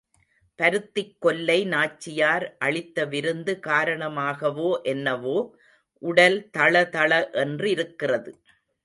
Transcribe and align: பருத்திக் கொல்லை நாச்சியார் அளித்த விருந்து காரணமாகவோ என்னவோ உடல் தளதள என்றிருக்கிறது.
பருத்திக் 0.59 1.17
கொல்லை 1.19 1.57
நாச்சியார் 1.65 2.45
அளித்த 2.57 3.05
விருந்து 3.05 3.53
காரணமாகவோ 3.67 4.71
என்னவோ 4.83 5.37
உடல் 6.03 6.39
தளதள 6.57 7.11
என்றிருக்கிறது. 7.43 8.33